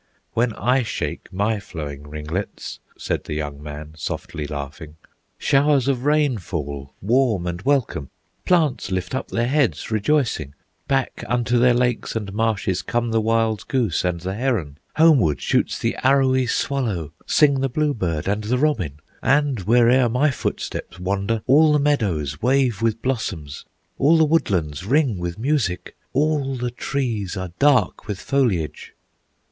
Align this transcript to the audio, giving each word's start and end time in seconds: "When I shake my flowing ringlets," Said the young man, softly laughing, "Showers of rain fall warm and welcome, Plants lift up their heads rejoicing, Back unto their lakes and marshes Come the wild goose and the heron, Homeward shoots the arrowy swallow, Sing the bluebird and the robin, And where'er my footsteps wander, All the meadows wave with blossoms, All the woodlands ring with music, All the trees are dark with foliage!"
"When 0.33 0.53
I 0.53 0.81
shake 0.81 1.31
my 1.31 1.59
flowing 1.59 2.07
ringlets," 2.07 2.79
Said 2.97 3.25
the 3.25 3.35
young 3.35 3.61
man, 3.61 3.93
softly 3.95 4.47
laughing, 4.47 4.95
"Showers 5.37 5.87
of 5.87 6.05
rain 6.05 6.39
fall 6.39 6.95
warm 7.03 7.45
and 7.45 7.61
welcome, 7.61 8.09
Plants 8.43 8.89
lift 8.89 9.13
up 9.13 9.27
their 9.27 9.45
heads 9.45 9.91
rejoicing, 9.91 10.55
Back 10.87 11.23
unto 11.29 11.59
their 11.59 11.75
lakes 11.75 12.15
and 12.15 12.33
marshes 12.33 12.81
Come 12.81 13.11
the 13.11 13.21
wild 13.21 13.67
goose 13.67 14.03
and 14.03 14.19
the 14.21 14.33
heron, 14.33 14.79
Homeward 14.95 15.39
shoots 15.39 15.77
the 15.77 15.95
arrowy 16.03 16.47
swallow, 16.47 17.13
Sing 17.27 17.59
the 17.61 17.69
bluebird 17.69 18.27
and 18.27 18.45
the 18.45 18.57
robin, 18.57 19.01
And 19.21 19.59
where'er 19.67 20.09
my 20.09 20.31
footsteps 20.31 20.99
wander, 20.99 21.43
All 21.45 21.71
the 21.73 21.77
meadows 21.79 22.41
wave 22.41 22.81
with 22.81 23.03
blossoms, 23.03 23.65
All 23.99 24.17
the 24.17 24.25
woodlands 24.25 24.83
ring 24.83 25.19
with 25.19 25.37
music, 25.37 25.95
All 26.11 26.55
the 26.57 26.71
trees 26.71 27.37
are 27.37 27.51
dark 27.59 28.07
with 28.07 28.19
foliage!" 28.19 28.95